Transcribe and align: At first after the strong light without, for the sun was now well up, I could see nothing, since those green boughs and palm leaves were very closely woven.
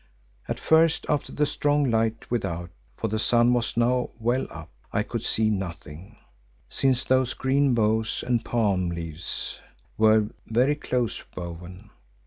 At 0.47 0.59
first 0.59 1.05
after 1.09 1.31
the 1.31 1.45
strong 1.45 1.91
light 1.91 2.31
without, 2.31 2.71
for 2.97 3.07
the 3.07 3.19
sun 3.19 3.53
was 3.53 3.77
now 3.77 4.09
well 4.19 4.47
up, 4.49 4.71
I 4.91 5.03
could 5.03 5.23
see 5.23 5.51
nothing, 5.51 6.17
since 6.67 7.03
those 7.03 7.35
green 7.35 7.75
boughs 7.75 8.23
and 8.25 8.43
palm 8.43 8.89
leaves 8.89 9.59
were 9.99 10.29
very 10.47 10.73
closely 10.73 11.25
woven. 11.37 11.91